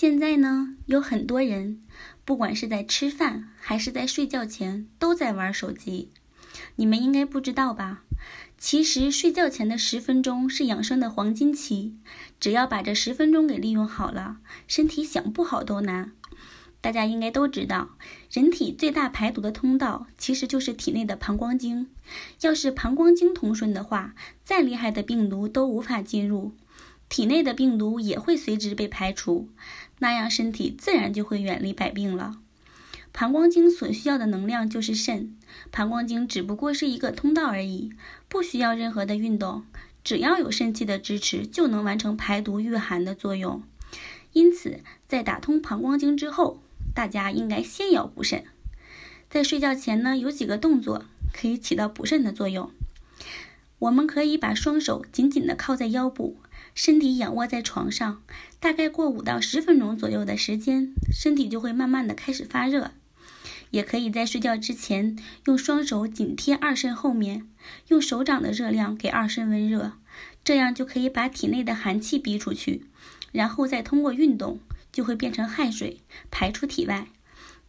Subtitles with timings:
[0.00, 1.82] 现在呢，有很多人，
[2.24, 6.08] 不管是在吃饭还是在睡觉前，都在玩手机。
[6.76, 8.02] 你们应该不知道吧？
[8.56, 11.96] 其实睡觉前的十分钟是养生的黄金期，
[12.40, 16.12] 只要把这十分钟给利用好了，身体想不好都难。
[16.80, 17.90] 大家应该都知道，
[18.32, 21.90] 人体最大排毒的通道其实就是体内的膀胱经。
[22.40, 26.52] 要是膀胱经通顺的话，再厉害的病毒都无法进入，
[27.10, 29.48] 体内的病毒也会随之被排除，
[29.98, 32.38] 那样身体自然就会远离百病了。
[33.12, 35.36] 膀胱经所需要的能量就是肾，
[35.72, 37.90] 膀胱经只不过是一个通道而已，
[38.28, 39.64] 不需要任何的运动，
[40.04, 43.60] 只要有肾气的支持，就能完成排毒御寒的作用。
[44.32, 46.62] 因此，在打通膀胱经之后，
[46.94, 48.44] 大家应该先要补肾。
[49.28, 52.70] 在睡觉前呢，有几个动作可以起到补肾的作用。
[53.80, 56.36] 我们可以把双手紧紧地靠在腰部，
[56.74, 58.22] 身体仰卧在床上，
[58.60, 62.92] 大概过五到十分钟左右的时间，身体就会慢慢的开始发热。
[63.70, 67.46] 也可以在睡觉之前用双手紧贴二肾后面，
[67.88, 69.92] 用手掌的热量给二肾温热，
[70.44, 72.84] 这样就可以把体内的寒气逼出去，
[73.32, 74.60] 然后再通过运动
[74.92, 77.06] 就会变成汗水排出体外。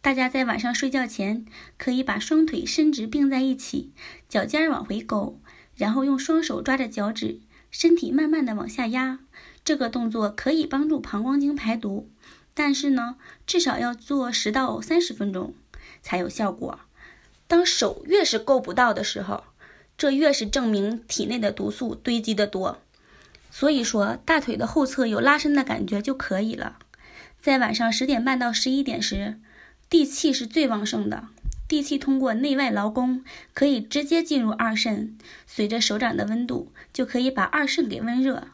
[0.02, 1.46] 大家在晚上睡觉前
[1.78, 3.92] 可以把双腿伸直并在一起，
[4.28, 5.40] 脚尖往回勾，
[5.76, 9.18] 然后用双手抓着脚趾，身体慢慢的往下压。
[9.64, 12.08] 这个动作可以帮助膀胱经排毒，
[12.54, 15.54] 但是呢，至少要做十到三十分钟。
[16.02, 16.80] 才有效果。
[17.46, 19.44] 当手越是够不到的时候，
[19.96, 22.80] 这越是证明体内的毒素堆积的多。
[23.50, 26.78] 所以说，大腿的后侧有拉伸的感觉就可以了。
[27.40, 29.38] 在晚上十点半到十一点时，
[29.88, 31.28] 地气是最旺盛的，
[31.72, 38.48] 地气通过内外劳宫，可以直接进入二肾，随着手掌的温度，就可以把二肾给温热。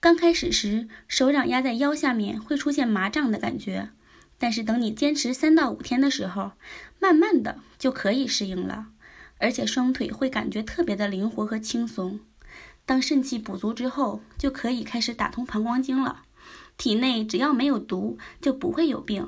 [0.00, 3.88] 刚开始时，手掌压在腰下面会出现麻胀的感觉。
[4.36, 6.52] 但是等你坚持三到五天的时候，
[6.98, 8.88] 慢慢的就可以适应了，
[9.38, 12.20] 而且双腿会感觉特别的灵活和轻松。
[12.84, 16.24] 当肾气补足之后，就可以开始打通膀胱经了。
[16.76, 19.26] 体内只要没有毒，就不会有病。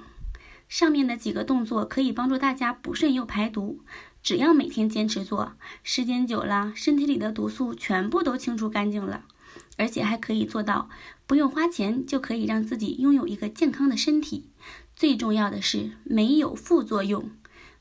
[0.70, 3.80] 上面的几个动作可以帮助大家补肾又排毒，
[4.22, 9.24] 只要每天坚持做，时间久了，身体里的毒素全部都清除干净了，
[9.76, 10.88] 而且还可以做到
[11.26, 14.48] 不用花钱就可以让自己拥有一个健康的身体。
[14.94, 17.30] 最重要的是没有副作用，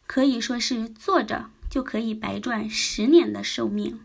[0.08, 4.00] 可以说是坐着就可以白赚十年的寿命。